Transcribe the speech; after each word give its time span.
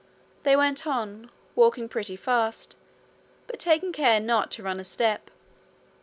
They 0.41 0.55
went 0.55 0.87
on, 0.87 1.29
walking 1.53 1.87
pretty 1.87 2.15
fast, 2.15 2.75
but 3.45 3.59
taking 3.59 3.93
care 3.93 4.19
not 4.19 4.49
to 4.53 4.63
run 4.63 4.79
a 4.79 4.83
step. 4.83 5.29